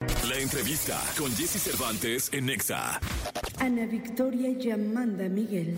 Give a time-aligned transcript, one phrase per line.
[0.00, 3.00] La entrevista con Jesse Cervantes en Nexa.
[3.58, 5.74] Ana Victoria y Amanda Miguel.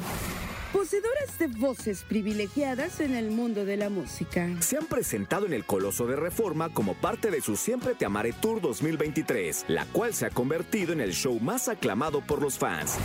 [0.72, 4.48] Poseedoras de voces privilegiadas en el mundo de la música.
[4.60, 8.32] se han presentado en el Coloso de Reforma como parte de su Siempre Te Amaré
[8.32, 12.96] Tour 2023, la cual se ha convertido en el show más aclamado por los fans.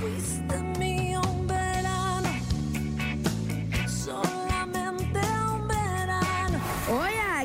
[0.00, 0.69] Fuiste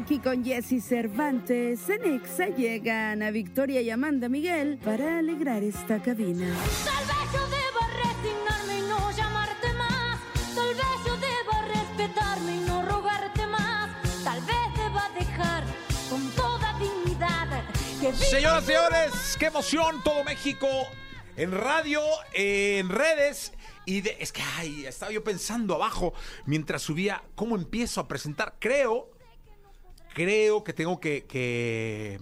[0.06, 6.00] aquí con Jesse Cervantes, en Exa llegan Ana Victoria y Amanda Miguel para alegrar esta
[6.00, 6.46] cabina.
[6.86, 10.20] Tal vez yo deba resignarme y no llamarte más.
[10.54, 13.90] Tal vez yo deba respetarme y no rogarte más.
[14.24, 15.64] Tal vez deba dejar
[16.08, 17.64] con toda dignidad
[18.00, 20.68] que Señoras y señores, qué emoción todo México
[21.36, 22.02] en radio,
[22.36, 23.54] en redes.
[23.88, 26.14] Y de- es que, ay, estaba yo pensando abajo
[26.46, 28.56] mientras subía cómo empiezo a presentar.
[28.60, 29.10] Creo,
[30.16, 32.20] creo que tengo que, que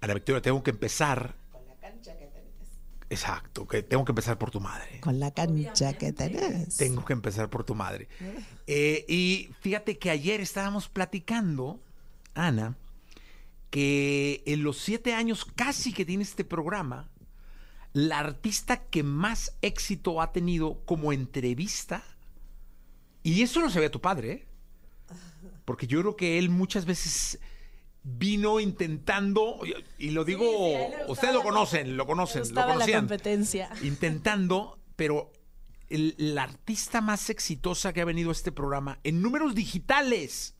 [0.00, 1.34] Ana Victoria, tengo que empezar.
[3.08, 5.00] Exacto, que tengo que empezar por tu madre.
[5.00, 6.76] Con la cancha que tenés.
[6.76, 8.08] Tengo que empezar por tu madre.
[8.66, 11.82] Eh, y fíjate que ayer estábamos platicando,
[12.34, 12.76] Ana,
[13.70, 17.10] que en los siete años casi que tiene este programa,
[17.92, 22.02] la artista que más éxito ha tenido como entrevista,
[23.22, 24.51] y eso lo sabía tu padre, ¿eh?
[25.64, 27.38] Porque yo creo que él muchas veces
[28.04, 29.60] vino intentando,
[29.98, 30.44] y- lo digo,
[31.08, 33.70] ustedes lo conocen, lo conocen, lo la conocían competencia.
[33.82, 35.30] intentando, pero
[35.88, 40.56] el- la artista más exitosa que ha venido a este programa en números digitales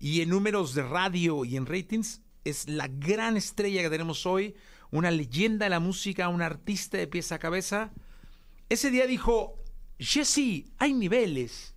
[0.00, 4.54] y en números de radio y en ratings es la gran estrella que tenemos hoy,
[4.90, 7.92] una leyenda de la música, una artista de pieza a cabeza.
[8.68, 9.62] Ese día dijo,
[9.98, 11.75] Jesse, hay niveles.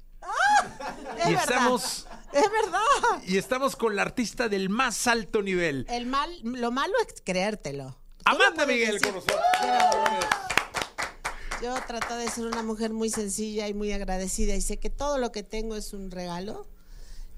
[1.27, 1.43] Y verdad.
[1.43, 3.23] estamos Es verdad.
[3.25, 5.85] y estamos con la artista del más alto nivel.
[5.89, 7.95] El mal, lo malo es creértelo.
[8.25, 9.39] Amanda Miguel decir- con nosotros.
[11.61, 15.17] Yo trato de ser una mujer muy sencilla y muy agradecida y sé que todo
[15.17, 16.65] lo que tengo es un regalo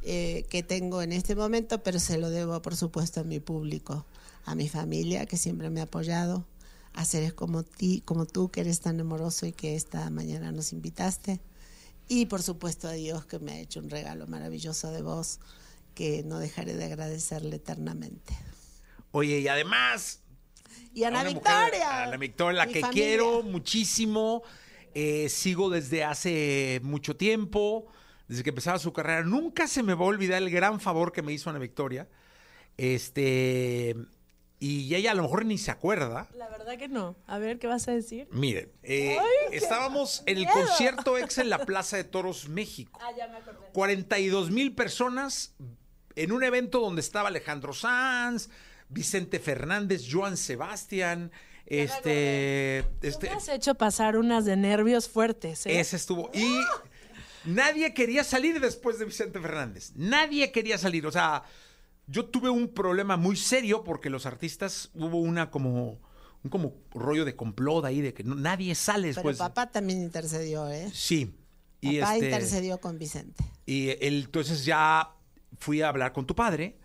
[0.03, 4.05] eh, que tengo en este momento, pero se lo debo, por supuesto, a mi público,
[4.45, 6.45] a mi familia que siempre me ha apoyado,
[6.93, 10.71] a seres como ti, como tú que eres tan amoroso y que esta mañana nos
[10.71, 11.39] invitaste,
[12.13, 15.39] y por supuesto a Dios que me ha hecho un regalo maravilloso de vos
[15.95, 18.37] que no dejaré de agradecerle eternamente.
[19.11, 20.21] Oye, y además
[20.93, 22.03] Y Ana una mujer, Victoria.
[22.03, 22.91] Ana Victoria, la que familia.
[23.05, 24.43] quiero muchísimo.
[24.93, 27.85] eh, sigo desde hace mucho tiempo,
[28.27, 29.23] desde que empezaba su carrera.
[29.23, 32.09] Nunca se me va a olvidar el gran favor que me hizo Ana Victoria.
[32.75, 33.95] Este.
[34.63, 36.29] Y ella a lo mejor ni se acuerda.
[36.35, 37.15] La verdad que no.
[37.25, 38.27] A ver, ¿qué vas a decir?
[38.29, 39.17] Miren, eh,
[39.51, 42.99] estábamos en el concierto ex en la Plaza de Toros, México.
[43.01, 43.57] Ah, ya me acordé.
[43.73, 45.55] 42 mil personas
[46.15, 48.49] en un evento donde estaba Alejandro Sanz,
[48.87, 51.31] Vicente Fernández, Joan Sebastián,
[51.65, 55.79] este, este, Me has hecho pasar unas de nervios fuertes, ¿eh?
[55.79, 56.29] ese estuvo.
[56.35, 56.59] Y
[57.45, 59.93] nadie quería salir después de Vicente Fernández.
[59.95, 61.07] Nadie quería salir.
[61.07, 61.43] O sea,
[62.11, 65.99] yo tuve un problema muy serio porque los artistas hubo una como
[66.43, 69.37] un como rollo de complot ahí de que no- nadie sale Pero después.
[69.37, 70.89] papá también intercedió, ¿eh?
[70.93, 71.35] Sí.
[71.81, 73.43] Y papá este, intercedió con Vicente.
[73.65, 75.11] y él, entonces ya
[75.57, 76.77] fui a hablar con tu padre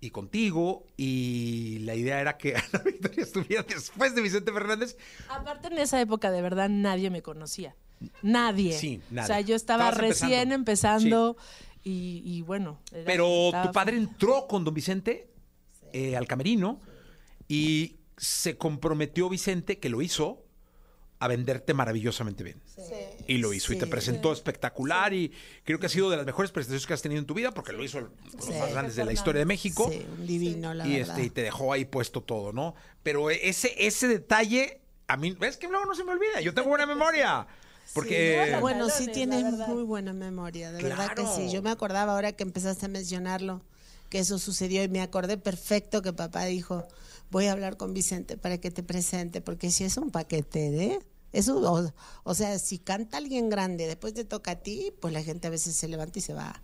[0.00, 4.96] y contigo y la idea era que Ana Victoria estuviera después de Vicente Fernández.
[5.28, 7.74] Aparte, en esa época, de verdad, nadie me conocía.
[8.22, 8.72] Nadie.
[8.78, 9.24] Sí, nadie.
[9.24, 10.56] O sea, yo estaba Estabas recién empezando.
[11.30, 11.36] empezando,
[11.84, 12.80] y, y bueno.
[13.04, 15.28] Pero estaba- tu padre entró con don Vicente
[15.92, 16.80] eh, al camerino
[17.48, 20.40] y se comprometió Vicente, que lo hizo,
[21.20, 22.60] a venderte maravillosamente bien.
[23.26, 23.90] Y lo hizo y te Sí.
[23.90, 27.26] presentó espectacular y creo que ha sido de las mejores presentaciones que has tenido en
[27.26, 28.10] tu vida porque lo hizo los
[28.44, 28.52] Sí.
[28.58, 29.88] más grandes de la historia de México.
[29.90, 31.10] Sí, divino, la y verdad.
[31.18, 32.74] este y te dejó ahí puesto todo, ¿no?
[33.02, 36.40] Pero ese ese detalle a mí ves que luego no se me olvida.
[36.42, 37.46] Yo tengo buena memoria
[37.92, 41.50] porque Sí, bueno, sí tienes muy buena memoria, de verdad que sí.
[41.50, 43.62] Yo me acordaba ahora que empezaste a mencionarlo,
[44.08, 46.86] que eso sucedió y me acordé perfecto que papá dijo,
[47.30, 51.00] voy a hablar con Vicente para que te presente, porque si es un paquete de...
[51.32, 51.92] Eso, o,
[52.22, 55.50] o sea, si canta alguien grande, después te toca a ti, pues la gente a
[55.50, 56.62] veces se levanta y se va,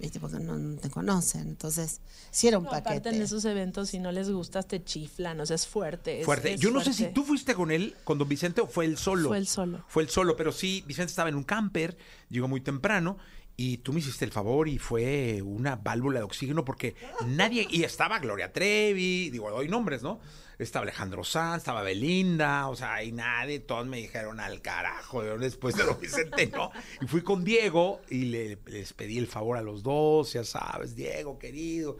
[0.00, 0.18] ¿viste?
[0.20, 1.42] Porque no, no te conocen.
[1.48, 2.00] Entonces,
[2.30, 3.16] sí era un No, aparte, paquete.
[3.16, 5.40] en esos eventos, si no les gustas, te chiflan.
[5.40, 6.20] O sea, es fuerte.
[6.20, 6.54] es- fuerte.
[6.54, 7.14] es Yo no sé si fuerte.
[7.14, 9.28] tú fuiste con él, con don Vicente, o fue él solo.
[9.28, 9.84] Fue él solo.
[9.88, 11.96] Fue él solo, pero sí, Vicente estaba en un camper,
[12.28, 13.18] llegó muy temprano.
[13.56, 16.94] Y tú me hiciste el favor y fue una válvula de oxígeno porque
[17.26, 17.66] nadie.
[17.70, 20.18] Y estaba Gloria Trevi, digo, doy nombres, ¿no?
[20.58, 25.74] Estaba Alejandro Sanz, estaba Belinda, o sea, y nadie, todos me dijeron al carajo, después
[25.76, 26.70] de lo Vicente, ¿no?
[27.02, 30.94] Y fui con Diego y le- les pedí el favor a los dos, ya sabes,
[30.96, 31.98] Diego, querido.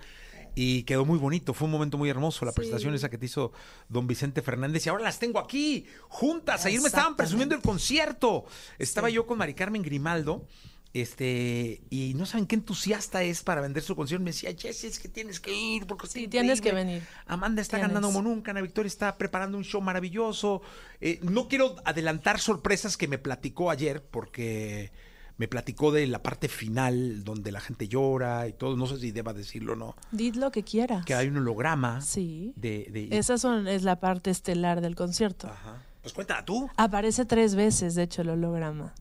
[0.55, 2.57] Y quedó muy bonito, fue un momento muy hermoso la Sí.
[2.57, 3.53] presentación esa que te hizo
[3.89, 4.85] don Vicente Fernández.
[4.85, 6.67] Y ahora las tengo aquí, juntas.
[6.67, 8.45] Ayer me estaban presumiendo el concierto.
[8.79, 10.47] Estaba yo con Mari Carmen Grimaldo.
[10.93, 14.25] Este, y no saben qué entusiasta es para vender su concierto.
[14.25, 15.87] Me decía, Jessy, es que tienes que ir.
[15.87, 17.03] Porque Sí, tienes que venir.
[17.27, 17.95] Amanda está Tienes.
[17.95, 18.51] ganando como nunca.
[18.51, 20.63] Ana Victoria está preparando un show maravilloso.
[21.01, 24.91] Eh, no quiero adelantar sorpresas que me platicó ayer, porque
[25.37, 28.77] me platicó de la parte final donde la gente llora y todo.
[28.77, 29.97] No sé si deba decirlo o no.
[30.11, 31.05] Did lo que quieras.
[31.07, 32.01] Que hay un holograma.
[32.01, 32.53] Sí.
[32.57, 35.47] De, de- Esa son, es la parte estelar del concierto.
[35.47, 35.83] Ajá.
[36.03, 36.69] Pues cuéntala tú.
[36.77, 38.95] Aparece tres veces, de hecho, el holograma.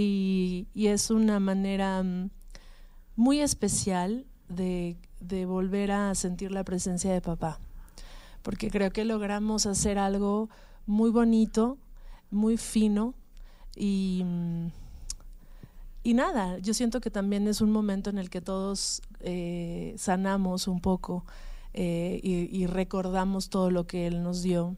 [0.00, 2.30] Y, y es una manera mm,
[3.16, 4.96] muy especial de,
[5.46, 7.58] volver a sentir la presencia de papá.
[8.42, 10.48] Porque creo que logramos hacer algo
[10.86, 11.78] muy bonito,
[12.30, 13.14] muy fino
[13.74, 14.68] y, mm,
[16.14, 20.80] nada, yo siento que también es un momento en el que todos eh, sanamos un
[20.80, 21.24] poco
[21.74, 24.76] eh, y recordamos todo lo que él nos dio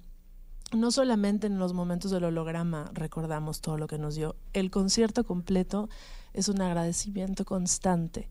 [0.72, 5.24] no solamente en los momentos del holograma recordamos todo lo que nos dio, el concierto
[5.24, 5.88] completo
[6.32, 8.28] es un agradecimiento constante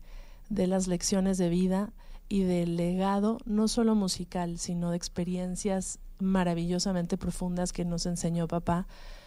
[0.48, 1.92] de las lecciones de vida
[2.28, 8.86] y del legado, no solo musical, sino de experiencias maravillosamente profundas que nos enseñó papá,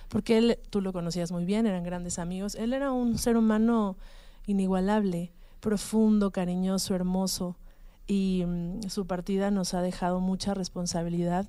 [0.09, 3.97] porque él, tú lo conocías muy bien, eran grandes amigos, él era un ser humano
[4.45, 7.57] inigualable, profundo, cariñoso, hermoso,
[8.07, 11.47] y mm, su partida nos ha dejado mucha responsabilidad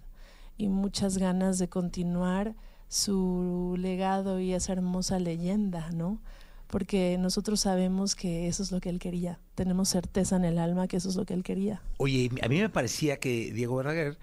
[0.57, 2.55] y muchas ganas de continuar
[2.89, 6.21] su legado y esa hermosa leyenda, ¿no?
[6.69, 9.39] Porque nosotros sabemos que eso es lo que él quería.
[9.55, 11.83] Tenemos certeza en el alma que eso es lo que él quería.
[11.99, 14.19] Oye, a mí me parecía que Diego Verdaguer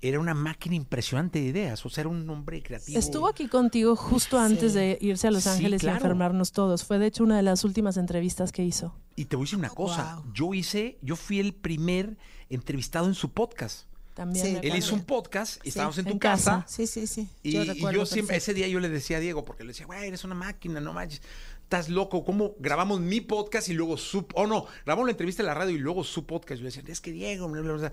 [0.00, 1.84] era una máquina impresionante de ideas.
[1.84, 2.96] O sea, era un hombre creativo.
[2.98, 4.78] Estuvo aquí contigo justo antes Sí.
[4.78, 5.96] de irse a Los Sí, Ángeles claro.
[5.96, 6.84] y enfermarnos todos.
[6.84, 8.94] Fue de hecho una de las últimas entrevistas que hizo.
[9.16, 10.20] Y te voy a decir una cosa.
[10.22, 10.32] Wow.
[10.32, 12.16] Yo hice, yo fui el primer
[12.48, 13.87] entrevistado en su podcast.
[14.18, 14.52] También Sí.
[14.54, 16.62] me Él hizo un podcast, y estábamos en tu en casa.
[16.62, 16.66] casa.
[16.68, 17.28] Sí, sí, sí.
[17.44, 18.32] Y y yo, siempre, perfecto.
[18.34, 20.92] ese día yo le decía a Diego, porque le decía, güey, eres una máquina, no
[20.92, 21.22] manches,
[21.62, 25.46] estás loco, ¿cómo grabamos mi podcast y luego su, oh no, grabamos la entrevista en
[25.46, 26.58] la radio y luego su podcast?
[26.58, 27.92] Yo le decía, es que Diego, bla, bla, bla".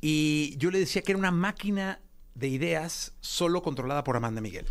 [0.00, 2.00] y yo le decía que era una máquina
[2.34, 4.64] de ideas solo controlada por Amanda Miguel.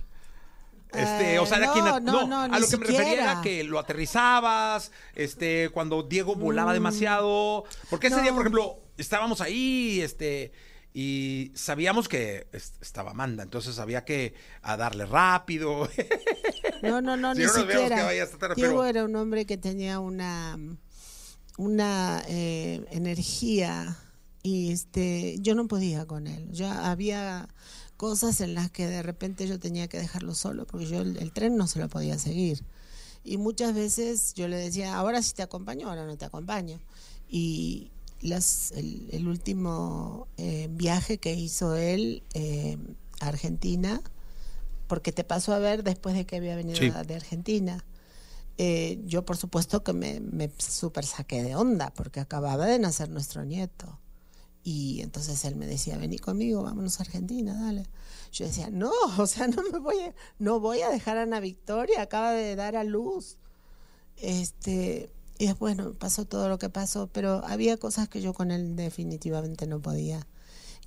[0.93, 3.13] Este, Eh, o sea, era no, quien, no, no, no, a lo que me refería
[3.13, 8.19] era que lo aterrizabas, este, cuando Diego volaba demasiado, porque ese Mm.
[8.19, 8.23] no.
[8.23, 10.51] día, por ejemplo, estábamos ahí, este,
[10.93, 15.89] y sabíamos que est- estaba Amanda, entonces había que a darle rápido.
[16.81, 17.95] No, no, no, Si ni no siquiera.
[17.97, 20.57] que vaya hasta tarde, Diego pero- era un hombre que tenía una,
[21.57, 23.97] una eh, energía
[24.43, 26.47] y este, yo no podía con él.
[26.51, 27.49] Ya había
[27.97, 31.31] cosas en las que de repente yo tenía que dejarlo solo porque yo el, el
[31.31, 32.63] tren no se lo podía seguir.
[33.23, 36.79] Y muchas veces yo le decía, ahora sí te acompaño, ahora no te acompaño.
[37.27, 37.89] Y
[38.21, 42.77] las, el, el último eh, viaje que hizo él eh,
[43.19, 44.01] a Argentina,
[44.87, 46.91] porque te pasó a ver después de que había venido Sí.
[46.93, 47.83] a- de Argentina.
[48.57, 53.09] Eh, yo por supuesto que me, me super saqué de onda porque acababa de nacer
[53.09, 53.99] nuestro nieto.
[54.63, 57.85] Y entonces él me decía, vení conmigo, vámonos a Argentina, dale.
[58.31, 61.39] Yo decía, no, o sea, no me voy a, no voy a dejar a Ana
[61.39, 63.37] Victoria, acaba de dar a luz.
[64.17, 68.51] Este, y después bueno, pasó todo lo que pasó, pero había cosas que yo con
[68.51, 70.25] él definitivamente no podía.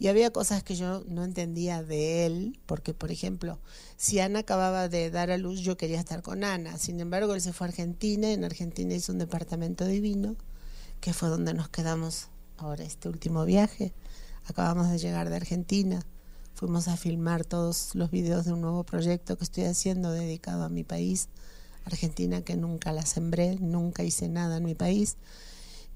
[0.01, 3.59] Y había cosas que yo no entendía de él, porque por ejemplo,
[3.97, 6.79] si Ana acababa de dar a luz, yo quería estar con Ana.
[6.79, 10.37] Sin embargo, él se fue a Argentina, en Argentina hizo un departamento divino,
[11.01, 12.29] que fue donde nos quedamos
[12.59, 13.93] ahora este último viaje.
[14.47, 16.01] Acabamos de llegar de Argentina,
[16.55, 20.69] fuimos a filmar todos los videos de un nuevo proyecto que estoy haciendo dedicado a
[20.69, 21.29] mi país,
[21.89, 25.17] Argentina, que nunca la sembré, nunca hice nada en mi país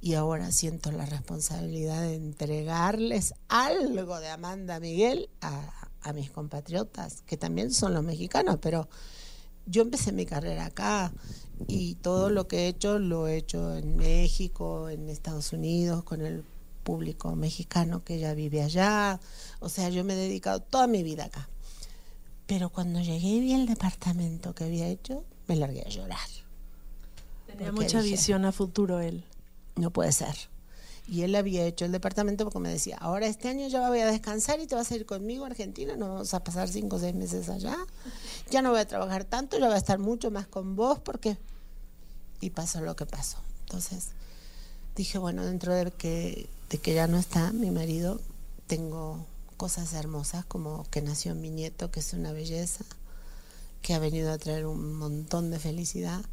[0.02, 7.36] y ahora siento la responsabilidad de entregarles algo de Amanda Miguel a, mis compatriotas, que
[7.36, 8.88] también son los mexicanos, pero
[9.66, 11.12] yo empecé mi carrera acá
[11.68, 16.20] y todo lo que he hecho lo he hecho en México, en Estados Unidos, con
[16.22, 16.44] el
[16.82, 19.20] público mexicano que ya vive allá.
[19.60, 21.48] O sea, yo me he dedicado toda mi vida acá.
[22.48, 26.28] Pero cuando llegué y vi el departamento que había hecho, me largué a llorar.
[27.46, 29.24] Tenía mucha dije, visión a futuro él.
[29.76, 30.34] no puede ser.
[31.08, 34.06] Y él había hecho el departamento porque me decía, ahora este año ya voy a
[34.06, 36.98] descansar y te vas a ir conmigo a Argentina, nos vamos a pasar cinco o
[36.98, 37.76] seis meses allá.
[38.50, 41.36] Ya no voy a trabajar tanto, ya voy a estar mucho más con vos porque...
[42.40, 43.38] Y pasó lo que pasó.
[43.66, 44.10] Entonces
[44.94, 48.20] dije, bueno, dentro de que, de que ya no está mi marido,
[48.66, 52.84] tengo cosas hermosas como que nació mi nieto, que es una belleza,
[53.82, 56.24] que ha venido a traer un montón de felicidad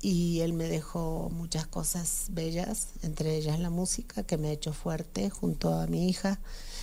[0.00, 4.74] y él me dejó muchas cosas bellas, entre ellas la música, que me ha hecho
[4.74, 6.40] fuerte junto a mi hija,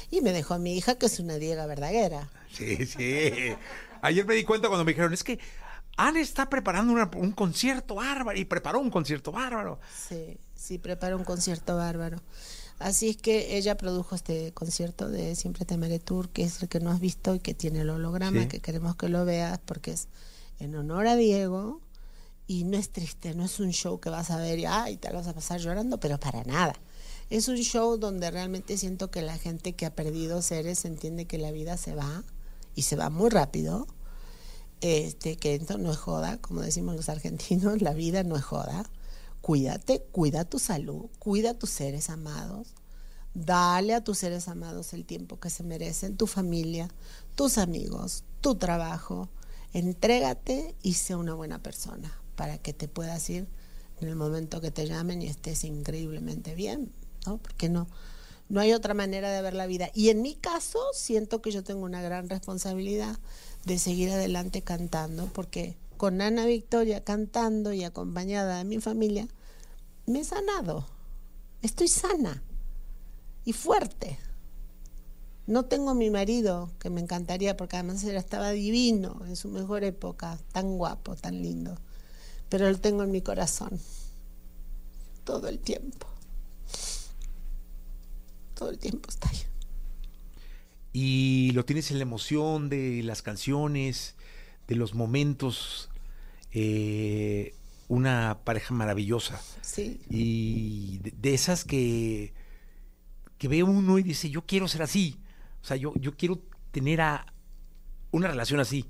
[0.10, 2.32] y me dejó a mi hija, que es una Diega verdaguera.
[2.52, 3.54] Sí, sí.
[4.02, 5.40] Ayer me di cuenta cuando me dijeron, es que
[5.98, 9.80] Ana está preparando una- un concierto bárbaro y preparó un concierto bárbaro.
[10.10, 12.18] Sí, sí, prepara un concierto bárbaro.
[12.82, 16.68] Así es que ella produjo este concierto de Siempre Te Amaré Tour, que es el
[16.70, 18.48] que no has visto y que tiene el holograma, Sí.
[18.48, 20.08] que queremos que lo veas porque es
[20.60, 21.80] en honor a Diego
[22.48, 25.12] y no es triste, no es un show que vas a ver y ay, te
[25.12, 26.74] vas a pasar llorando, pero para nada.
[27.30, 31.38] Es un show donde realmente siento que la gente que ha perdido seres entiende que
[31.38, 32.24] la vida se va
[32.76, 33.88] y se va muy rápido.
[34.82, 38.90] Este, que esto no es joda, como decimos los argentinos, la vida no es joda.
[39.42, 42.76] Cuídate, cuida tu salud, cuida a tus seres amados.
[43.34, 46.90] Dale a tus seres amados el tiempo que se merecen, tu familia,
[47.36, 49.30] tus amigos, tu trabajo.
[49.74, 53.48] Entrégate y sé una buena persona para que te puedas ir
[54.02, 56.92] en el momento que te llamen y estés increíblemente bien,
[57.26, 57.38] ¿no?
[57.38, 57.88] Porque no,
[58.50, 59.90] no hay otra manera de ver la vida.
[59.94, 63.18] Y en mi caso, siento que yo tengo una gran responsabilidad
[63.66, 69.28] de seguir adelante cantando, porque con Ana Victoria cantando y acompañada de mi familia,
[70.08, 70.88] me he sanado.
[71.62, 72.42] Estoy sana
[73.46, 74.18] y fuerte.
[75.46, 79.50] No tengo a mi marido, que me encantaría, porque además él estaba divino en su
[79.50, 81.78] mejor época, tan guapo, tan lindo.
[82.50, 83.80] Pero lo tengo en mi corazón.
[85.24, 86.08] Todo el tiempo.
[88.56, 89.44] Todo el tiempo está ahí.
[90.94, 94.16] Y lo tienes en la emoción de las canciones,
[94.68, 95.90] de los momentos.
[96.52, 97.56] Eh,
[97.88, 99.42] una pareja maravillosa.
[99.62, 100.02] Sí.
[100.10, 102.34] Y de, de esas que,
[103.38, 105.20] que ve uno y dice, yo quiero ser así.
[105.62, 106.40] O sea, yo, yo quiero
[106.72, 107.26] tener a
[108.12, 108.86] una relación así.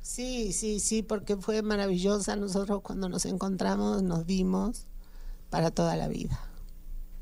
[0.00, 2.36] Sí, sí, sí, porque fue maravillosa.
[2.36, 4.86] Nosotros cuando nos encontramos nos vimos
[5.50, 6.40] para toda la vida.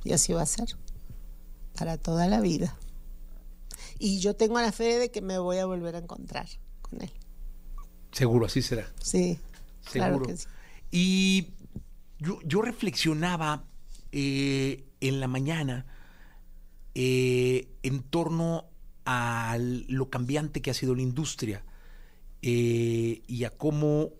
[0.04, 0.76] Y así va a ser.
[1.76, 2.76] Para toda la vida.
[3.98, 6.46] Y yo tengo la fe de que me voy a volver a encontrar
[6.82, 7.10] con él.
[8.12, 8.86] Seguro, así será.
[9.02, 9.38] Sí,
[9.90, 10.26] claro Seguro.
[10.26, 10.48] que sí.
[10.90, 11.48] Y
[12.18, 13.64] yo, yo reflexionaba
[14.12, 15.86] eh, en la mañana
[16.94, 18.70] eh, en torno
[19.04, 21.64] a lo cambiante que ha sido la industria
[22.42, 24.12] eh, y a cómo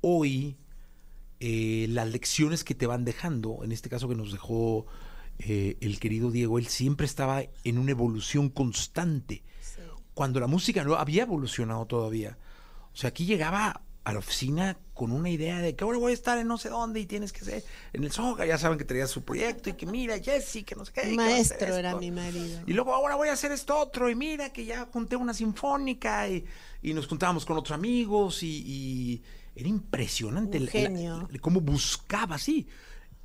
[0.00, 0.56] hoy
[1.38, 4.86] las lecciones que te van dejando, en este caso que nos dejó
[5.38, 9.42] eh, el querido Diego, él siempre estaba en una evolución constante
[10.14, 12.38] cuando la música no había evolucionado todavía.
[12.92, 16.14] O sea, aquí llegaba a la oficina con una idea de que ahora voy a
[16.14, 17.62] estar en no sé dónde y tienes que ser
[17.92, 20.84] en el Soga, ya saben que traía su proyecto y que mira, Jesse, que no
[20.86, 21.02] sé qué.
[21.02, 22.62] que Maestro era mi marido.
[22.66, 26.28] Y luego ahora voy a hacer esto otro y mira que ya junté una sinfónica
[26.28, 26.44] y,
[26.82, 29.22] y nos juntábamos con otros amigos y, y
[29.54, 31.28] era impresionante la- genio.
[31.30, 32.66] la- cómo buscaba así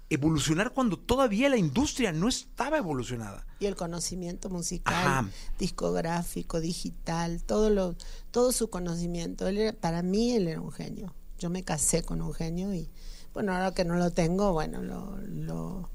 [0.10, 3.48] evolucionar cuando todavía la industria no estaba evolucionada.
[3.62, 5.30] Y el conocimiento musical, Ajá.
[5.58, 7.96] discográfico, digital, todo lo,
[8.32, 9.48] todo su conocimiento.
[9.48, 11.16] Él era- para mí él era un genio.
[11.42, 12.88] Yo me casé con un genio y
[13.34, 15.90] bueno, ahora que no lo tengo, bueno, lo, lo,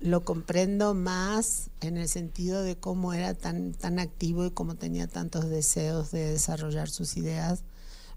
[0.00, 5.08] lo comprendo más en el sentido de cómo era tan, tan activo y cómo tenía
[5.08, 7.64] tantos deseos de desarrollar sus ideas.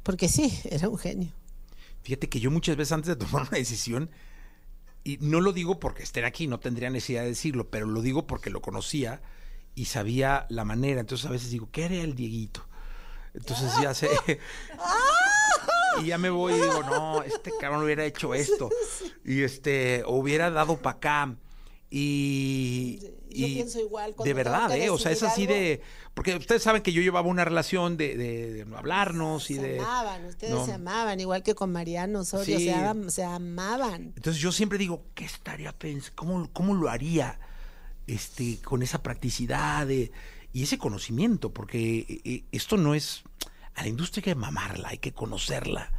[0.04, 1.32] Porque sí, era un genio.
[2.04, 4.10] Fíjate que yo muchas veces antes de tomar una decisión,
[5.06, 8.28] y no lo digo porque estén aquí, no tendría necesidad de decirlo, pero lo digo
[8.28, 9.22] porque lo conocía
[9.74, 11.00] y sabía la manera.
[11.00, 12.68] Entonces a veces digo, ¿qué haría el Dieguito?
[13.34, 14.10] Entonces ya sé.
[16.02, 18.70] y ya me voy y digo, no, este cabrón hubiera hecho esto.
[19.26, 21.36] Y este, hubiera dado para acá.
[21.90, 23.00] Y,
[23.30, 24.90] Yo y pienso igual, de verdad, ¿eh?
[24.90, 25.82] O sea, es así algo- de.
[26.14, 29.62] Porque ustedes saben que yo llevaba una relación de, de- de no hablarnos y Se
[29.62, 29.80] de.
[29.80, 30.66] amaban, ustedes no.
[30.66, 32.66] se amaban, igual que con Mariano Osorio, Sí.
[32.66, 34.14] se, am- se amaban.
[34.16, 36.16] Entonces yo siempre digo, ¿qué estaría pensando?
[36.16, 37.40] ¿Cómo, cómo lo haría
[38.08, 40.12] este, con esa practicidad de-
[40.54, 41.54] y ese conocimiento?
[41.54, 43.24] Porque eh, eh, esto no es...
[43.78, 45.94] A la industria hay que mamarla, hay que conocerla.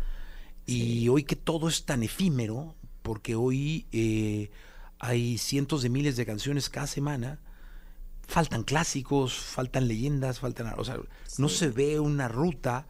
[0.67, 4.51] Y hoy que todo es tan efímero, porque hoy eh,
[4.99, 7.41] hay cientos de miles de canciones cada semana,
[8.27, 10.75] faltan clásicos, faltan leyendas, faltan...
[10.77, 10.99] O sea,
[11.39, 12.87] no se ve una ruta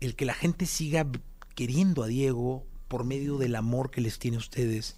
[0.00, 1.06] el que la gente siga
[1.54, 4.96] queriendo a Diego por medio del amor que les tiene a ustedes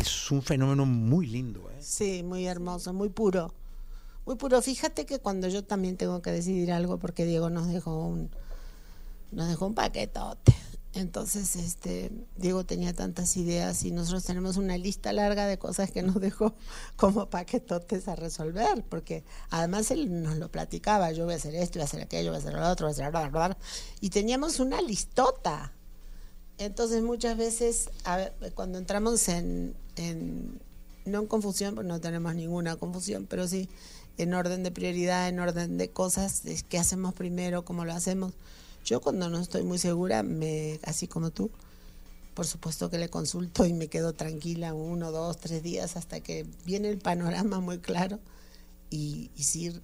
[0.00, 1.70] es un fenómeno muy lindo.
[1.70, 1.78] ¿eh?
[1.80, 3.54] Sí, muy hermoso, muy puro.
[4.26, 4.60] Muy puro.
[4.62, 8.30] Fíjate que cuando yo también tengo que decidir algo, porque Diego nos dejó un,
[9.32, 10.54] nos dejó un paquetote.
[10.94, 16.02] Entonces, este, Diego tenía tantas ideas y nosotros tenemos una lista larga de cosas que
[16.02, 16.54] nos dejó
[16.96, 21.80] como paquetotes a resolver, porque además él nos lo platicaba, yo voy a hacer esto,
[21.80, 23.58] voy a hacer aquello, voy a hacer lo otro, voy a hacer bla, bla, bla,
[24.00, 25.72] y teníamos una listota.
[26.58, 27.90] Entonces muchas veces
[28.54, 30.60] cuando entramos en, en-
[31.04, 33.68] no en confusión, porque no tenemos ninguna confusión, pero sí
[34.16, 38.32] en orden de prioridad, en orden de cosas, de qué hacemos primero, cómo lo hacemos.
[38.84, 40.24] Yo cuando no estoy muy segura,
[40.84, 41.50] así como tú,
[42.34, 46.46] por supuesto que le consulto y me quedo tranquila uno, dos, tres días hasta que
[46.64, 48.18] viene el panorama muy claro
[48.90, 49.80] y, y sí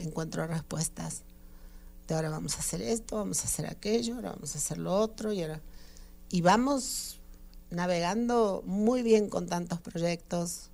[0.00, 1.22] encuentro respuestas
[2.06, 4.94] de ahora vamos a hacer esto, vamos a hacer aquello, ahora vamos a hacer lo
[4.94, 5.60] otro y ahora
[6.30, 7.18] y vamos
[7.74, 10.70] navegando muy bien con tantos proyectos.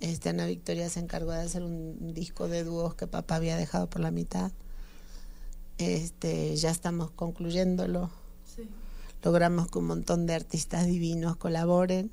[0.00, 3.88] Este, Ana Victoria se encargó de hacer un, disco de dúos que papá había dejado
[3.88, 4.52] por la mitad.
[5.78, 8.10] Este, ya estamos concluyéndolo.
[9.22, 12.10] Logramos que un montón de artistas divinos colaboren.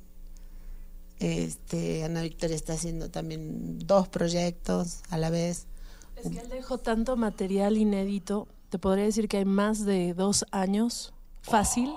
[1.19, 5.67] Este, Ana Victoria está haciendo también dos proyectos a la vez.
[6.15, 10.45] Es que él dejó tanto material inédito, te podría decir que hay más de dos
[10.51, 11.91] años fácil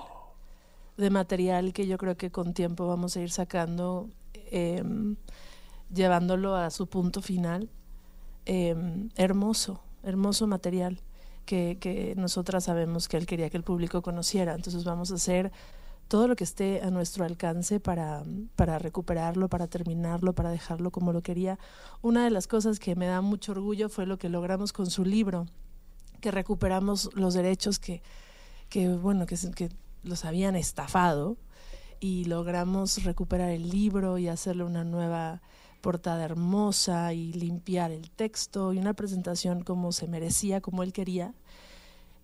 [0.97, 4.09] de material que yo creo que con tiempo vamos a ir sacando,
[4.51, 5.15] em,
[5.93, 7.69] llevándolo a su punto final.
[8.45, 11.01] Em, hermoso, hermoso material
[11.45, 14.55] que, que nosotras sabemos que él quería que el público conociera.
[14.55, 15.51] Entonces vamos a hacer
[16.07, 18.23] todo lo que esté a nuestro alcance para,
[18.55, 21.59] para recuperarlo, para terminarlo, para dejarlo como lo quería.
[22.01, 25.03] Una de las cosas que me da mucho orgullo fue lo que logramos con su
[25.03, 25.47] libro,
[26.21, 28.01] que recuperamos los derechos que,
[28.69, 29.69] que bueno, que,
[30.07, 31.37] los habían estafado
[31.99, 35.41] y logramos recuperar el libro y hacerle una nueva
[35.81, 41.33] portada hermosa y limpiar el texto y una presentación como se merecía, como él quería.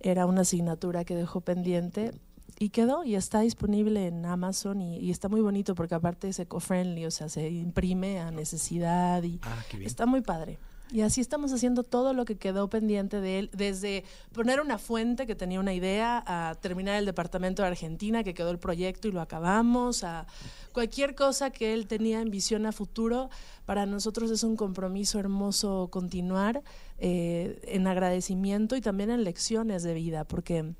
[0.00, 2.12] Era una asignatura que dejó pendiente
[2.58, 6.38] y quedó y está disponible en Amazon y, y está muy bonito porque aparte es
[6.38, 10.58] eco-friendly, o sea, se imprime a necesidad y Ah, está muy padre.
[10.94, 15.26] Y así estamos haciendo todo lo que quedó pendiente de él, desde poner una fuente
[15.26, 19.10] que tenía una idea, a terminar el departamento de Argentina, que quedó el proyecto y
[19.10, 20.28] lo acabamos, a
[20.70, 23.28] cualquier cosa que él tenía en visión a futuro.
[23.66, 26.62] Para nosotros es un compromiso hermoso continuar
[26.98, 30.74] eh, en agradecimiento y también en lecciones de vida, porque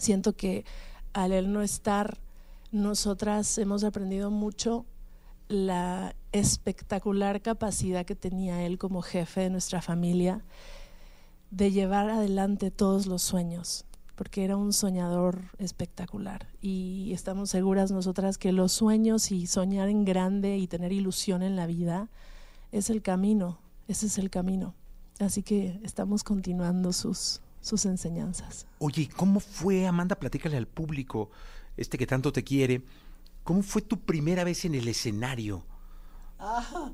[0.00, 0.64] siento que
[1.12, 2.16] al él no estar,
[2.70, 4.86] nosotras hemos aprendido mucho
[5.52, 10.42] la espectacular capacidad que tenía él como jefe de nuestra familia
[11.50, 13.84] de llevar adelante todos los sueños,
[14.16, 16.48] porque era un soñador espectacular.
[16.62, 21.54] Y estamos seguras nosotras que los sueños y soñar en grande y tener ilusión en
[21.54, 22.08] la vida
[22.72, 24.74] es el camino, ese es el camino.
[25.20, 28.66] Así que estamos continuando sus, sus enseñanzas.
[28.78, 30.16] Oye, ¿cómo fue, Amanda?
[30.16, 31.30] Platícale al público,
[31.76, 32.82] este que tanto te quiere.
[33.44, 35.64] ¿Cómo fue tu primera vez en el escenario?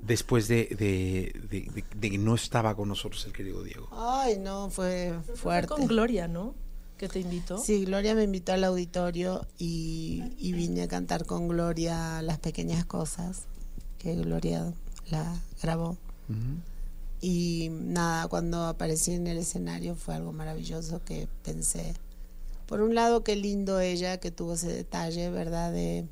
[0.02, 3.88] Después de, de- de- de- de que no estaba con nosotros el querido Diego.
[3.92, 5.68] Ay, no, fue Fue fuerte.
[5.68, 6.54] con Gloria, ¿no?
[6.98, 7.56] Que te invitó.
[7.58, 12.84] Sí, Gloria me invitó al auditorio y, y vine a cantar con Gloria las pequeñas
[12.84, 13.44] cosas
[13.98, 14.72] que Gloria
[15.10, 15.96] la grabó.
[17.20, 21.94] Y nada, cuando aparecí en el escenario fue algo maravilloso que pensé.
[22.66, 25.72] Por un lado, qué lindo ella que tuvo ese detalle, ¿verdad?
[25.72, 26.06] De,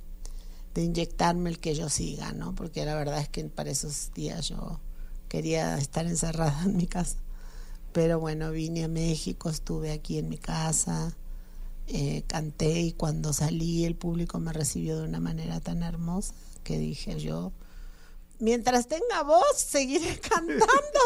[0.77, 2.55] de inyectarme el que yo siga, ¿no?
[2.55, 4.79] Porque la verdad es que para esos días yo
[5.27, 7.17] quería estar encerrada en mi casa.
[7.93, 11.17] Pero bueno, vine a México, estuve aquí en mi casa,
[11.87, 16.79] eh, canté y cuando salí el público me recibió de una manera tan hermosa que
[16.79, 17.53] dije yo,
[18.39, 21.01] mientras tenga voz, seguiré cantando,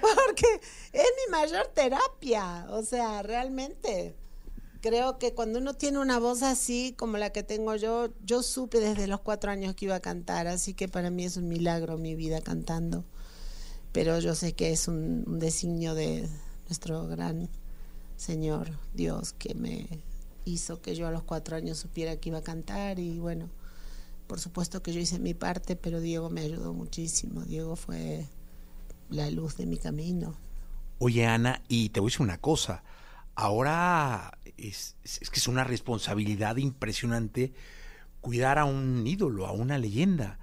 [0.00, 0.60] porque
[0.92, 2.66] es mi mayor terapia.
[2.70, 4.16] O sea, realmente
[4.82, 8.80] creo que cuando uno tiene una voz así como la que tengo yo, yo supe
[8.80, 11.96] desde los cuatro años que iba a cantar, así que para mí es un milagro
[11.96, 13.04] mi vida cantando.
[13.92, 16.28] Pero yo sé que es un, un designio de
[16.66, 17.48] nuestro gran
[18.16, 19.86] Señor Dios que me
[20.44, 23.48] hizo que yo a los cuatro años supiera que iba a cantar y bueno,
[24.26, 27.42] por supuesto que yo hice mi parte, pero Diego me ayudó muchísimo.
[27.42, 28.26] Diego fue
[29.10, 30.34] la luz de mi camino.
[30.98, 32.82] Oye, Ana, y te voy a decir una cosa.
[33.34, 34.96] Ahora es,
[35.32, 37.52] que es una responsabilidad impresionante
[38.20, 40.38] cuidar a un ídolo, a una leyenda.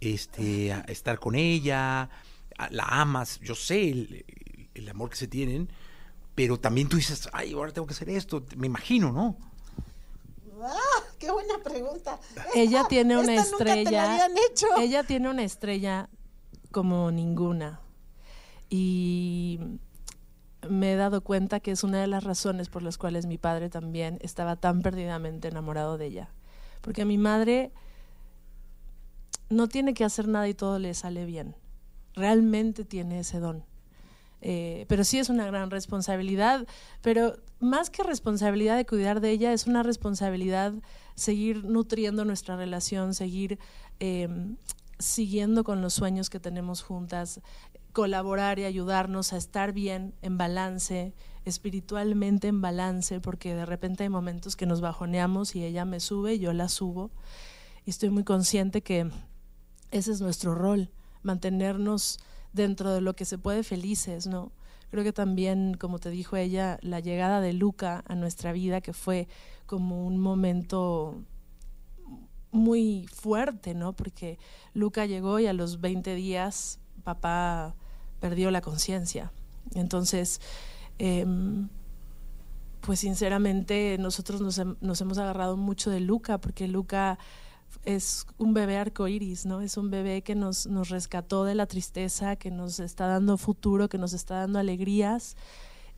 [0.00, 2.08] Este, a estar con ella,
[2.56, 4.24] a- la amas, yo sé el,
[4.74, 5.68] el amor que se tienen,
[6.34, 9.36] pero también tú dices, ay, ahora tengo que hacer esto, me imagino, ¿no?
[10.62, 10.74] ¡Ah!
[11.18, 12.18] ¡Qué buena pregunta!
[12.54, 14.12] Ella Esta- tiene una esta nunca te la estrella.
[14.12, 14.66] habían hecho.
[14.78, 16.08] Ella tiene una estrella
[16.70, 17.80] como ninguna.
[18.70, 19.60] Y
[20.68, 23.70] me he dado cuenta que es una de las razones por las cuales mi padre
[23.70, 26.30] también estaba tan perdidamente enamorado de ella.
[26.80, 27.72] Porque a mi madre
[29.48, 31.56] no tiene que hacer nada y todo le sale bien.
[32.14, 33.64] Realmente tiene ese don.
[34.42, 36.66] Eh, pero sí es una gran responsabilidad,
[37.02, 40.72] pero más que responsabilidad de cuidar de ella, es una responsabilidad
[41.14, 43.58] seguir nutriendo nuestra relación, seguir
[43.98, 44.56] em,
[44.98, 47.40] siguiendo con los sueños que tenemos juntas,
[47.92, 54.08] colaborar y ayudarnos a estar bien, en balance, espiritualmente en balance, porque de repente hay
[54.08, 57.10] momentos que nos bajoneamos y ella me sube, yo la subo,
[57.84, 59.10] y estoy muy consciente que
[59.90, 60.90] ese es nuestro rol,
[61.22, 62.20] mantenernos
[62.52, 64.52] dentro de lo que se puede felices, ¿no?
[64.90, 68.92] Creo que también, como te dijo ella, la llegada de Luca a nuestra vida, que
[68.92, 69.28] fue
[69.66, 71.22] como un momento
[72.50, 73.92] muy fuerte, ¿no?
[73.92, 74.38] Porque
[74.74, 77.76] Luca llegó y a los 20 días papá
[78.20, 79.32] perdió la conciencia.
[79.74, 80.40] Entonces,
[80.98, 81.68] em,
[82.80, 84.58] pues sinceramente nosotros nos,
[85.00, 87.18] hemos agarrado mucho de Luca, porque Luca
[87.84, 89.60] es un bebé arcoíris, ¿no?
[89.60, 93.98] Es un bebé que nos, rescató de la tristeza, que nos está dando futuro, que
[93.98, 95.36] nos está dando alegrías.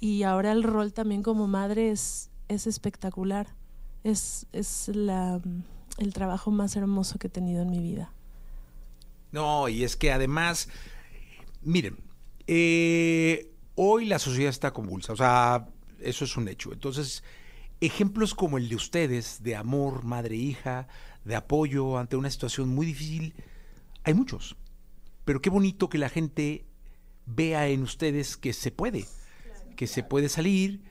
[0.00, 3.54] Y ahora el rol también como madre es, es espectacular.
[4.04, 5.40] Es, es la,
[5.98, 8.12] el trabajo más hermoso que he tenido en mi vida.
[9.30, 10.68] No, y es que además,
[11.62, 11.96] miren,
[12.46, 15.68] eh, hoy la sociedad está convulsa, o sea,
[16.00, 16.72] eso es un hecho.
[16.72, 17.22] Entonces,
[17.80, 20.88] ejemplos como el de ustedes, de amor, madre-hija,
[21.24, 23.34] de apoyo ante una situación muy difícil,
[24.04, 24.56] hay muchos.
[25.24, 26.64] Pero qué bonito que la gente
[27.26, 29.06] vea en ustedes que se puede,
[29.76, 30.82] que se puede salir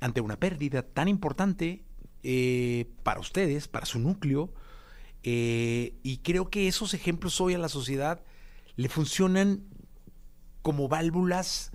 [0.00, 1.82] ante una pérdida tan importante
[2.22, 4.52] eh, para ustedes, para su núcleo.
[5.22, 8.22] Eh, y creo que esos ejemplos hoy a la sociedad
[8.76, 9.64] le funcionan
[10.64, 11.72] como válvulas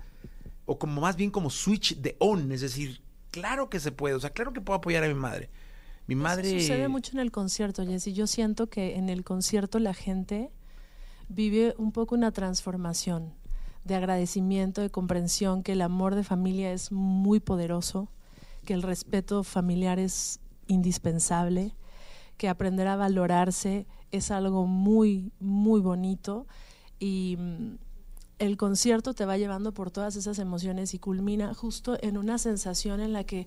[0.66, 3.00] o como más bien como switch de on, es decir,
[3.30, 5.48] claro que se puede, o sea, claro que puedo apoyar a mi madre.
[6.08, 6.60] Mi madre...
[6.60, 8.12] sucede mucho en el concierto, Jessy.
[8.12, 10.50] Yo siento que en el concierto la gente
[11.28, 13.32] vive un poco una transformación
[13.84, 18.08] de agradecimiento, de comprensión, que el amor de familia es muy poderoso,
[18.64, 21.76] que el respeto familiar es indispensable,
[22.36, 26.48] que aprender a valorarse es algo muy, muy bonito
[26.98, 27.89] y mm,
[28.40, 33.00] el concierto te va llevando por todas esas emociones y culmina justo en una sensación
[33.00, 33.46] en la que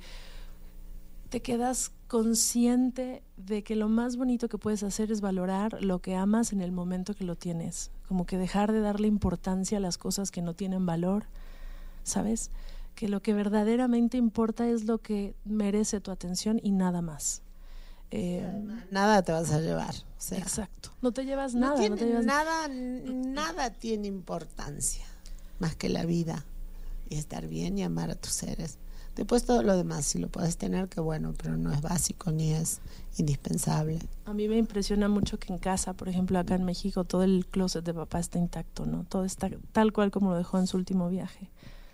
[1.29, 6.15] te quedas consciente de que lo más bonito que puedes hacer es valorar lo que
[6.15, 9.97] amas en el momento que lo tienes, como que dejar de darle importancia a las
[9.97, 11.25] cosas que no tienen valor,
[12.03, 12.51] ¿sabes?
[12.93, 17.42] Que lo que verdaderamente importa es lo que merece tu atención y nada más.
[18.15, 18.45] Eh,
[18.91, 19.95] nada te vas a llevar.
[20.31, 20.91] exacto.
[21.01, 21.81] No te llevas nada.
[22.21, 25.03] nada, nada tiene importancia
[25.57, 26.45] más que la vida
[27.09, 28.77] y estar bien y amar a tus seres.
[29.15, 32.53] Después todo lo demás, si lo puedes tener, qué bueno, pero no es básico ni
[32.53, 32.81] es
[33.17, 33.97] indispensable.
[34.25, 37.47] A mí me impresiona mucho que en casa, por ejemplo, acá en México, todo el
[37.47, 39.05] closet de papá está intacto, ¿no?
[39.05, 41.49] Todo está tal cual como lo dejó en su último viaje.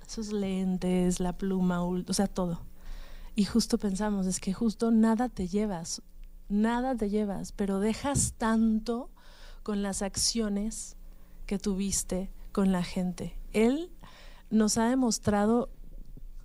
[0.05, 2.59] Sus lentes, la pluma, o sea, todo.
[3.35, 6.01] Y justo pensamos, es que justo nada te llevas,
[6.49, 9.09] nada te llevas, pero dejas tanto
[9.63, 10.97] con las acciones
[11.45, 13.39] que tuviste con la gente.
[13.53, 13.91] Él
[14.49, 15.69] nos ha demostrado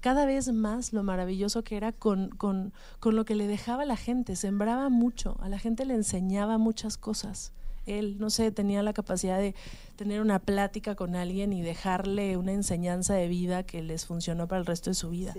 [0.00, 3.86] cada vez más lo maravilloso que era con, con, con lo que le dejaba a
[3.86, 4.36] la gente.
[4.36, 7.52] Sembraba mucho, a la gente le enseñaba muchas cosas
[7.86, 9.54] él, no sé, tenía la capacidad de
[9.96, 14.60] tener una plática con alguien y dejarle una enseñanza de vida que les funcionó para
[14.60, 15.34] el resto de su vida.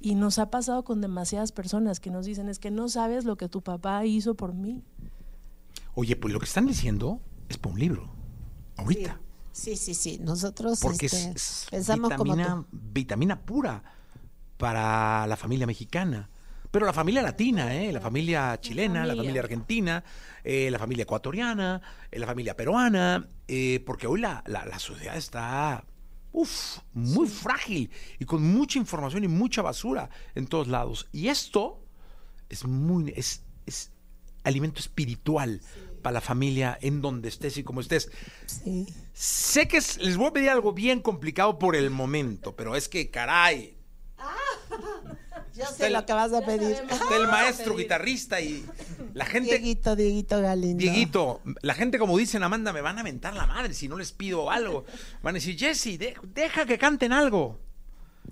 [0.00, 3.36] Y nos ha pasado con demasiadas personas que nos dicen, es que no sabes lo
[3.36, 4.82] que tu papá hizo por mí.
[5.94, 8.10] Oye, pues lo que están diciendo es por un libro,
[8.76, 9.20] ahorita.
[9.52, 10.18] Sí, sí, sí.
[10.22, 13.82] Nosotros Porque este, es, pensamos vitamina, como vitamina pura
[14.58, 16.28] para la familia mexicana.
[16.76, 17.90] Pero la familia latina, ¿eh?
[17.90, 20.04] la familia chilena, la familia, argentina,
[20.44, 25.86] eh, la familia ecuatoriana, eh, la familia peruana, eh, porque hoy la, la, sociedad está
[26.32, 31.08] uf, muy frágil y con mucha información y mucha basura en todos lados.
[31.12, 31.82] Y esto
[32.50, 33.90] es muy es, es
[34.44, 35.62] alimento espiritual
[36.02, 38.10] para la familia en donde estés y como estés.
[39.14, 43.10] Sé que les voy a pedir algo bien complicado por el momento, pero es que,
[43.10, 43.78] caray.
[45.56, 46.76] Yo sé lo que vas a pedir.
[46.90, 48.64] Está el maestro guitarrista y
[49.14, 49.58] la gente.
[49.58, 50.78] Dieguito, Dieguito Galindo.
[50.78, 54.12] Dieguito, la gente, como dicen Amanda, me van a mentar la madre si no les
[54.12, 54.84] pido algo.
[55.22, 55.98] Van a decir, Jesse,
[56.34, 57.58] deja que canten algo.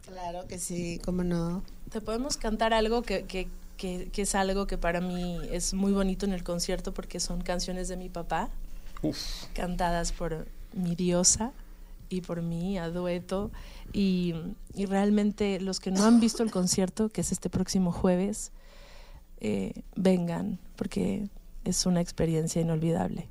[0.06, 1.62] Claro que sí, cómo no.
[1.90, 6.32] Te podemos cantar algo que, que, es algo que para mí es muy bonito en
[6.32, 8.50] el concierto porque son canciones de mi papá,
[9.54, 11.52] cantadas por mi diosa
[12.08, 13.50] y por mí a dueto.
[13.92, 14.34] Y,
[14.88, 18.50] realmente los que no han visto el concierto, que es este próximo jueves,
[19.40, 21.28] eh, vengan porque
[21.64, 23.28] es una experiencia inolvidable.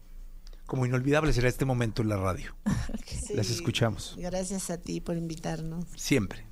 [0.65, 2.55] como inolvidable será este momento en la radio.
[3.05, 3.35] Sí.
[3.35, 4.15] Las escuchamos.
[4.17, 5.85] Gracias a ti por invitarnos.
[5.95, 6.45] Siempre.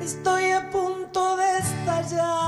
[0.00, 2.39] Estoy a punto de estallar.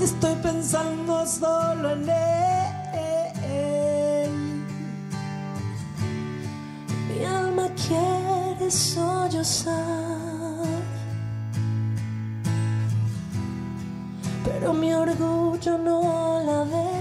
[0.00, 2.30] Estoy pensando solo en él.
[7.08, 9.74] Mi alma quiere sollozar,
[14.44, 16.97] pero mi orgullo no la deja.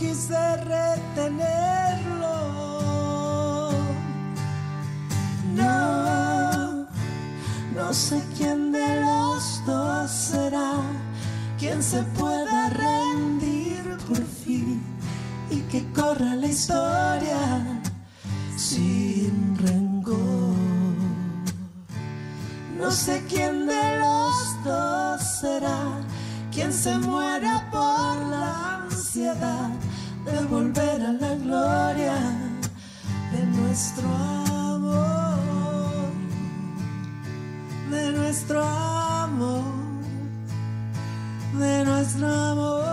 [0.00, 2.36] Quise retenerlo.
[5.54, 6.86] No,
[7.76, 10.72] No sé quién de los dos será
[11.58, 14.82] quien se pueda rendir por fin
[15.50, 17.42] y que corra la historia
[18.56, 20.56] sin rencor.
[22.78, 25.80] No sé quién de los dos será
[26.50, 29.70] quien se muera por la ansiedad
[30.24, 32.18] de volver a la gloria
[33.32, 35.38] de nuestro amor,
[37.90, 39.62] de nuestro amor,
[41.58, 42.89] de nuestro amor.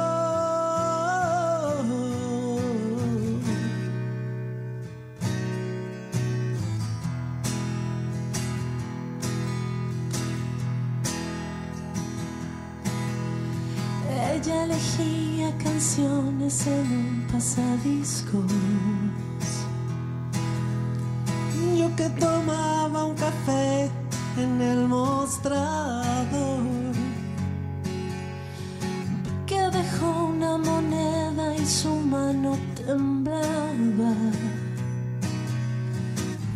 [17.48, 18.52] Pasadiscos.
[21.78, 23.90] Yo que tomaba un café
[24.38, 26.28] en el mostrador.
[29.46, 34.14] que dejó una moneda y su mano temblaba.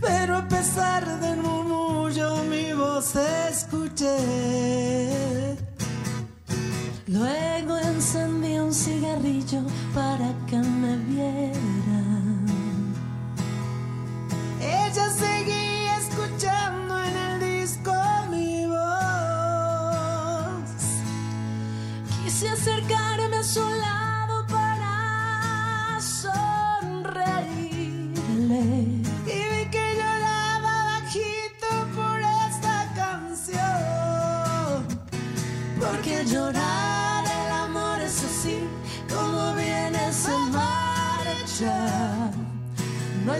[0.01, 4.60] Pero a pesar del murmullo mi voz escuché.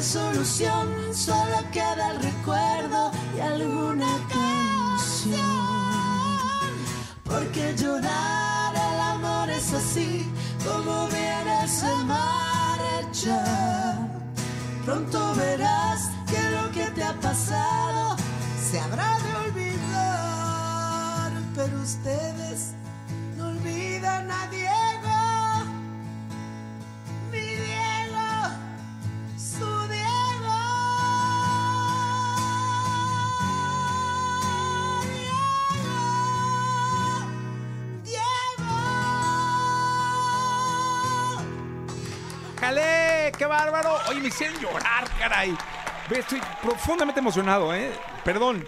[0.01, 5.39] Solución, solo queda el recuerdo y alguna canción.
[7.23, 10.10] Porque llorar el amor es así
[44.11, 45.55] Oye, me hicieron llorar, caray.
[46.13, 47.91] Estoy profundamente emocionado, ¿eh?
[48.25, 48.67] Perdón.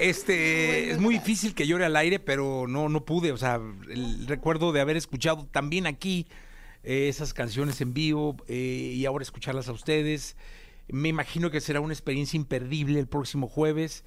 [0.00, 3.30] Este, es muy difícil que llore al aire, pero no, no pude.
[3.30, 6.26] O sea, el recuerdo de haber escuchado también aquí
[6.82, 10.36] eh, esas canciones en vivo eh, y ahora escucharlas a ustedes.
[10.88, 14.02] Me imagino que será una experiencia imperdible el próximo jueves.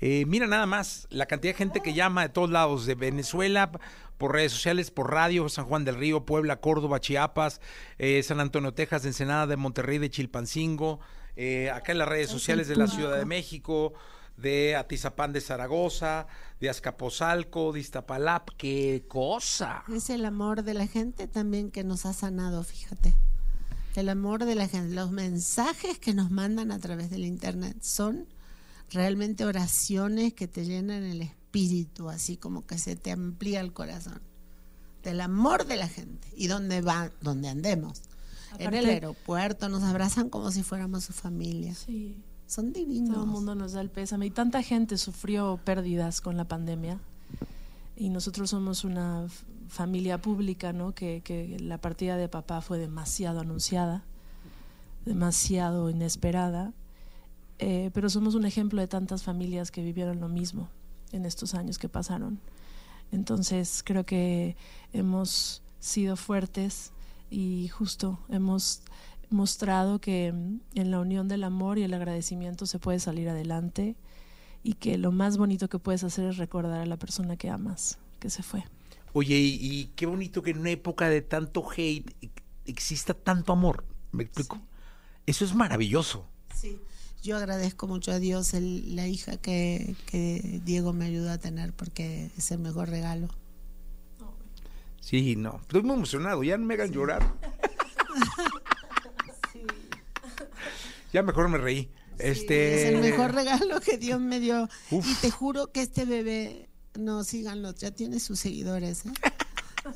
[0.00, 3.70] Eh, mira nada más la cantidad de gente que llama de todos lados, de Venezuela,
[4.16, 7.60] por redes sociales, por radio, San Juan del Río, Puebla, Córdoba, Chiapas,
[7.98, 11.00] eh, San Antonio, Texas, Ensenada, de Monterrey, de Chilpancingo,
[11.36, 13.94] eh, acá en las redes sociales de la Ciudad de México,
[14.36, 16.26] de Atizapán de Zaragoza,
[16.60, 19.84] de Azcapotzalco, de Iztapalap, qué cosa.
[19.94, 23.14] Es el amor de la gente también que nos ha sanado, fíjate.
[23.96, 24.94] El amor de la gente.
[24.94, 28.26] Los mensajes que nos mandan a través del internet son
[28.90, 34.20] realmente oraciones que te llenan el espíritu, así como que se te amplía el corazón.
[35.02, 36.28] Del amor de la gente.
[36.36, 38.02] Y donde va, donde andemos.
[38.58, 41.74] en el Aparte- aeropuerto nos abrazan como si fuéramos su familia.
[41.74, 42.16] Sí.
[42.46, 43.14] Son divinos.
[43.14, 44.26] Todo el mundo nos da el pésame.
[44.26, 46.98] Y tanta gente sufrió pérdidas con la pandemia.
[47.96, 49.26] Y nosotros somos una
[49.68, 50.92] familia pública, ¿no?
[50.94, 54.04] Que, que la partida de papá fue demasiado anunciada,
[55.04, 56.72] demasiado inesperada.
[57.62, 60.70] Eh, pero somos un ejemplo de tantas familias que vivieron lo mismo
[61.12, 62.40] en estos años que pasaron.
[63.12, 64.56] Entonces creo que
[64.94, 66.92] hemos sido fuertes
[67.30, 68.82] y justo hemos
[69.28, 73.94] mostrado que mm, en la unión del amor y el agradecimiento se puede salir adelante
[74.62, 77.98] y que lo más bonito que puedes hacer es recordar a la persona que amas,
[78.20, 78.64] que se fue.
[79.12, 82.14] Oye, y, y qué bonito que en una época de tanto hate
[82.64, 83.84] exista tanto amor.
[84.12, 84.58] ¿Me explico?
[85.26, 86.26] Eso es maravilloso.
[86.54, 86.80] Sí,
[87.22, 91.72] yo agradezco mucho a Dios el- la hija que, que Diego me ayudó a tener
[91.72, 93.28] porque es el mejor regalo.
[95.00, 95.58] Sí, no.
[95.62, 96.42] Estoy muy emocionado.
[96.42, 97.34] Ya no me hagan llorar.
[101.12, 101.90] Ya mejor me reí.
[102.18, 102.88] Este.
[102.88, 104.68] Es el mejor regalo que Dios me dio.
[104.90, 105.04] Uf.
[105.08, 109.06] Y te juro que este bebé, no síganlo, ya tiene sus seguidores.
[109.06, 109.10] ¿eh?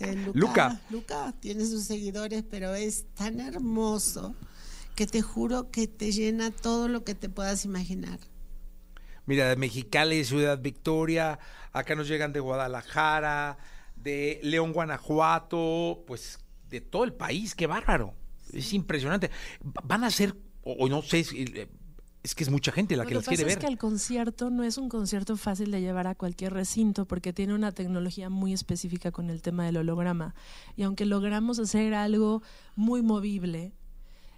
[0.01, 0.81] Eh, Luca.
[0.91, 4.35] Luca tiene sus seguidores, pero es tan hermoso
[4.95, 8.19] que te juro que te llena todo lo que te puedas imaginar.
[9.27, 11.39] Mira, de Mexicali, Ciudad Victoria,
[11.73, 13.57] acá nos llegan de Guadalajara,
[13.97, 18.15] de León, Guanajuato, pues de todo el país, qué bárbaro.
[18.53, 19.31] Es impresionante.
[19.65, 21.69] Va- Van a ser, o, o no sé, es, eh,
[22.23, 23.59] es que es mucha gente la que Lo las que quiere pasa ver.
[23.59, 27.33] es que el concierto no es un concierto fácil de llevar a cualquier recinto porque
[27.33, 30.35] tiene una tecnología muy específica con el tema del holograma.
[30.77, 32.43] Y aunque logramos hacer algo
[32.77, 33.73] muy movible,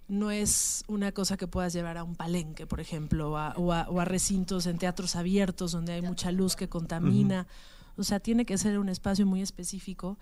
[0.08, 3.72] no es una cosa que puedas llevar a un palenque, por ejemplo, o a, o
[3.72, 7.46] a- o a recintos en teatros abiertos donde hay mucha luz que contamina.
[7.96, 10.16] O sea, tiene que ser un espacio muy específico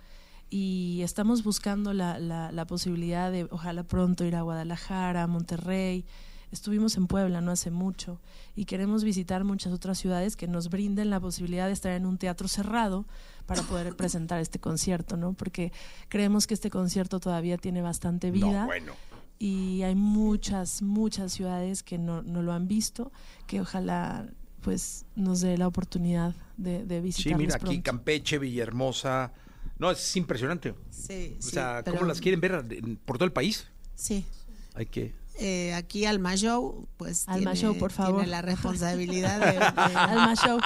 [0.48, 6.04] y estamos buscando la, la- la posibilidad de, ojalá pronto, ir a Guadalajara, a Monterrey.
[6.52, 8.20] Estuvimos en Puebla no hace mucho
[8.54, 12.16] y queremos visitar muchas otras ciudades que nos brinden la posibilidad de estar en un
[12.16, 13.06] teatro cerrado
[13.46, 15.32] para poder presentar este concierto, ¿no?
[15.32, 15.72] Porque
[16.08, 18.92] creemos que este concierto todavía tiene bastante vida No, bueno.
[19.44, 23.12] Y hay muchas, muchas ciudades que no, no lo han visto,
[23.46, 24.26] que ojalá
[24.62, 27.82] pues nos dé la oportunidad de, de Sí, visitarlos mira, aquí pronto.
[27.82, 29.32] Campeche, Villahermosa.
[29.78, 30.74] No, es impresionante.
[30.90, 32.64] Sí, O sí, sea, pero- ¿cómo las quieren ver
[33.04, 33.66] por todo el país?
[33.94, 34.24] Sí.
[34.74, 35.12] Hay que.
[35.38, 38.14] Eh, aquí Alma Show, pues Alma tiene, Show, por favor.
[38.20, 39.52] tiene la responsabilidad de,
[39.92, 40.58] de- Alma Show.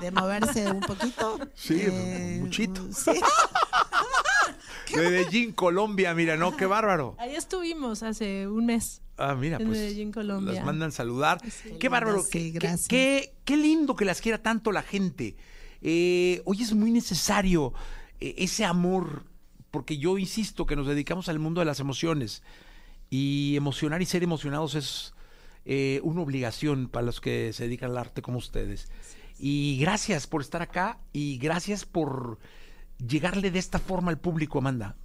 [0.00, 1.38] de moverse un poquito.
[1.54, 2.88] Sí, Eh, muchito.
[2.92, 3.10] sí.
[4.96, 7.16] Medellín, Colombia, mira, no, qué bárbaro.
[7.18, 9.02] Ahí estuvimos hace un mes.
[9.16, 10.54] Ah, mira, En pues Medellín, Colombia.
[10.54, 11.40] las mandan saludar.
[11.40, 12.88] Qué Qué bárbaro, qué, sí, qué- gracias.
[12.88, 15.36] qué- qué lindo que las quiera tanto la gente.
[15.80, 17.72] Eh, hoy es muy necesario
[18.20, 19.24] eh, ese amor,
[19.70, 22.42] porque yo insisto que nos dedicamos al mundo de las emociones
[23.10, 25.14] y emocionar y ser emocionados es
[25.64, 28.88] eh, una obligación para los que se dedican al arte como ustedes.
[29.38, 32.38] Y gracias por estar acá y gracias por
[33.06, 34.96] llegarle de esta forma al público, Amanda.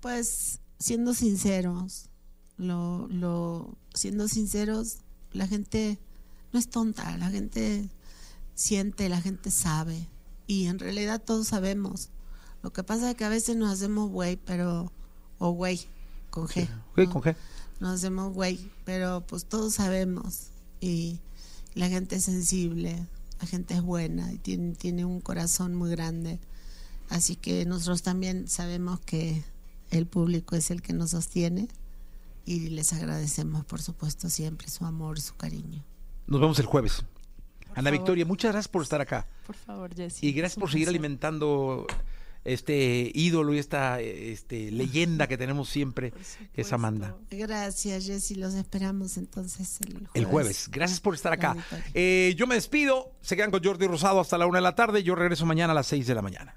[0.00, 2.08] Pues siendo sinceros,
[2.56, 4.98] lo, lo, siendo sinceros,
[5.32, 5.98] la gente
[6.52, 7.88] no es tonta, la gente
[8.54, 10.08] siente, la gente sabe.
[10.46, 12.10] Y en realidad todos sabemos.
[12.62, 14.92] Lo que pasa es que a veces nos hacemos güey, pero.
[15.38, 15.86] O güey,
[16.30, 16.68] con G.
[16.94, 17.12] ¿Qué, ¿no?
[17.12, 17.36] con qué?
[17.80, 20.48] Nos hacemos güey, pero pues todos sabemos.
[20.80, 21.20] Y
[21.74, 23.06] la gente es sensible,
[23.40, 26.40] la gente es buena y tiene, tiene un corazón muy grande.
[27.08, 29.42] Así que nosotros también sabemos que
[29.90, 31.68] el público es el que nos sostiene
[32.44, 35.84] y les agradecemos, por supuesto, siempre su amor, su cariño.
[36.26, 37.04] Nos vemos el jueves.
[37.70, 37.92] Ana favor.
[37.92, 39.26] Victoria, muchas gracias por estar acá.
[39.46, 40.26] Por favor, Jessy.
[40.26, 40.98] Y gracias por seguir placer.
[40.98, 41.86] alimentando
[42.44, 46.12] este ídolo y esta este, leyenda que tenemos siempre,
[46.52, 47.16] que es Amanda.
[47.30, 48.34] Gracias, Jessy.
[48.36, 50.10] Los esperamos entonces el jueves.
[50.14, 50.68] El jueves.
[50.70, 51.56] Gracias por estar acá.
[51.94, 53.12] Eh, yo me despido.
[53.20, 55.02] Se quedan con Jordi Rosado hasta la una de la tarde.
[55.02, 56.56] Yo regreso mañana a las seis de la mañana.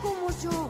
[0.00, 0.67] Como yo.